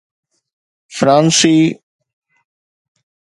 فرانسي 0.97 1.57